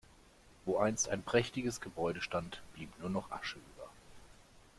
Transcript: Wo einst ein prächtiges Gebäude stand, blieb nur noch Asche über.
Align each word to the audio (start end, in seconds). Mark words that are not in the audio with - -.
Wo 0.65 0.79
einst 0.79 1.09
ein 1.09 1.21
prächtiges 1.21 1.79
Gebäude 1.79 2.21
stand, 2.21 2.63
blieb 2.73 2.89
nur 2.97 3.11
noch 3.11 3.29
Asche 3.29 3.59
über. 3.59 3.87